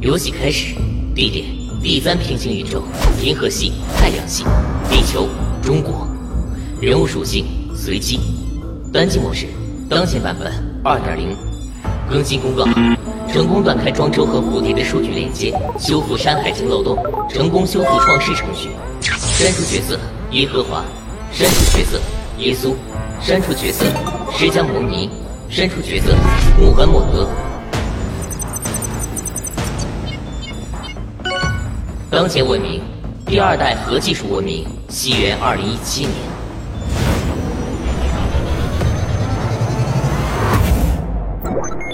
[0.00, 0.74] 游戏开始，
[1.14, 1.44] 地点
[1.82, 2.82] 第三平行宇宙，
[3.20, 4.44] 银河系、太阳系、
[4.88, 5.28] 地球、
[5.62, 6.06] 中国。
[6.80, 8.20] 人物属性随机，
[8.92, 9.46] 单机模式，
[9.88, 10.52] 当前版本
[10.84, 11.36] 二点零。
[12.08, 12.64] 更新公告：
[13.32, 16.96] 成功断开庄周和蝴蝶的数据连接，修复山海经漏洞，
[17.28, 18.68] 成功修复创世程序。
[19.00, 19.98] 删除角色
[20.30, 20.84] 耶和华，
[21.32, 22.00] 删除角色
[22.38, 22.74] 耶稣，
[23.20, 23.84] 删除角色
[24.38, 25.10] 释迦牟尼，
[25.48, 26.14] 身处角色
[26.58, 27.28] 穆罕默德。
[32.10, 32.82] 当前文明，
[33.24, 36.12] 第二代核技术文明，西元二零一七年。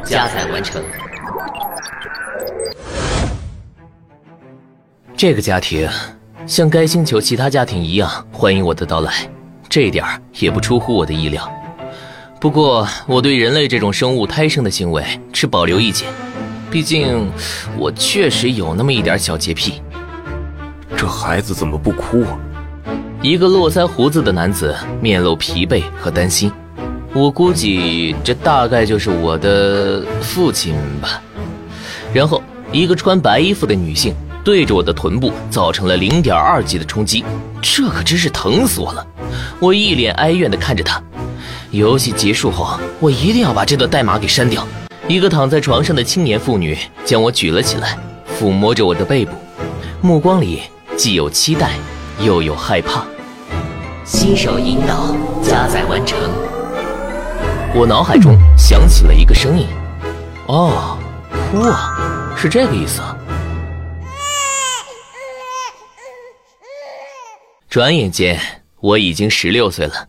[0.04, 0.82] 加载完成。
[5.16, 5.88] 这个家庭
[6.46, 9.12] 像该星球其他家庭一样欢迎我的到来，
[9.68, 10.04] 这一点
[10.38, 11.48] 也不出乎我的意料。
[12.42, 16.08] 不过，我对人类这种生物胎生的行为持保留意见，
[16.72, 17.30] 毕竟
[17.78, 19.80] 我确实有那么一点小洁癖。
[20.96, 22.36] 这孩子怎么不哭啊？
[23.22, 26.50] 一个络腮胡子的男子面露疲惫和担心。
[27.14, 31.22] 我估计这大概就是我的父亲吧。
[32.12, 37.24] 然后，一个穿白衣服的女性对着我的臀部造成了零点二级的冲击，
[37.60, 39.06] 这可真是疼死我了。
[39.60, 41.00] 我一脸哀怨地看着她。
[41.72, 44.66] 游戏结束后，我一定要把这段代码给删掉。
[45.08, 47.98] 一个躺在床上的青年妇女将我举了起来，
[48.38, 49.32] 抚摸着我的背部，
[50.02, 50.60] 目光里
[50.98, 51.70] 既有期待，
[52.20, 53.06] 又有害怕。
[54.04, 56.18] 新手引导加载完成。
[57.74, 59.66] 我脑海中响起了一个声音
[60.48, 60.98] ：“哦，
[61.50, 63.00] 哭啊，是这个意思。”
[67.70, 68.38] 转眼间，
[68.78, 70.08] 我已经十六岁了。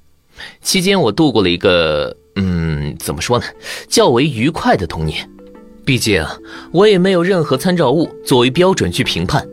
[0.62, 2.16] 期间，我度过了一个……
[2.36, 3.46] 嗯，怎么说呢？
[3.88, 5.30] 较为愉快的童年。
[5.86, 6.26] 毕竟，
[6.72, 9.46] 我也没有任何参照物作为标准去评判。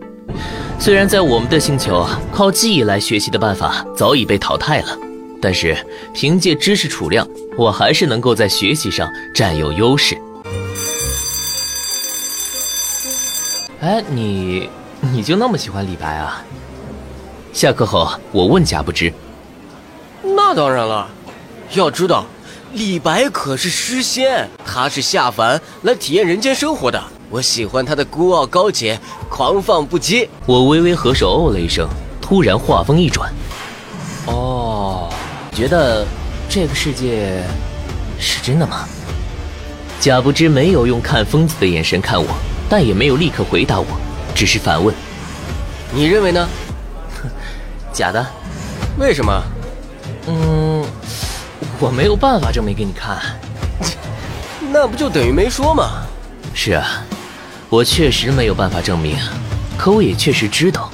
[0.79, 4.97] 虽然在我们的星球，靠记忆来学习的办法早已被淘汰了。
[5.43, 5.77] 但是
[6.15, 7.27] 凭借知识储量，
[7.57, 10.17] 我还是能够在学习上占有优势。
[13.81, 14.69] 哎，你
[15.01, 16.45] 你就那么喜欢李白啊？
[17.53, 19.13] 下课后，我问贾不知。
[20.53, 21.07] 那当然了，
[21.75, 22.27] 要知道，
[22.73, 27.01] 李白可是诗仙，他是下凡来体验人间生活的。
[27.31, 30.29] 我喜欢他的孤傲高洁、狂放不羁。
[30.47, 31.89] 我微微合手哦了一声，
[32.21, 33.33] 突然话锋一转。
[34.27, 35.09] 哦。
[35.53, 36.05] 觉得
[36.49, 37.45] 这个世界
[38.19, 38.89] 是真的吗？
[40.01, 42.27] 贾不知没有用看疯子的眼神看我，
[42.69, 43.87] 但也没有立刻回答我，
[44.35, 44.93] 只是反问
[45.95, 46.49] ：“你认为呢
[47.95, 48.27] ？”“假的。
[48.99, 49.41] ”“为什么
[50.27, 50.85] ？”“嗯，
[51.79, 53.19] 我没有办法证明给你看。
[54.73, 56.03] ”“那不就等于没说吗
[56.55, 57.05] ？”“是啊，
[57.69, 59.17] 我确实没有办法证明，
[59.79, 60.91] 可我也确实知道。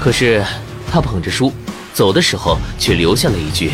[0.00, 0.44] 可是
[0.90, 1.52] 他捧着书。”
[1.96, 3.72] 走的时候却留下了一句：“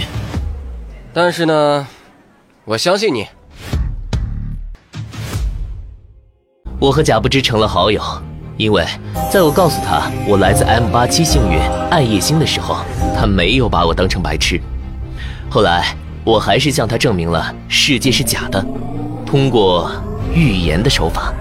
[1.12, 1.88] 但是呢，
[2.64, 3.26] 我相信你。”
[6.78, 8.00] 我和贾不知成了好友，
[8.56, 8.84] 因为
[9.30, 11.58] 在我告诉他我来自 M 八七幸运
[11.90, 12.76] 暗夜星的时候，
[13.16, 14.60] 他没有把我当成白痴。
[15.50, 18.64] 后来我还是向他证明了世界是假的，
[19.26, 19.90] 通过
[20.34, 21.32] 预言的手法。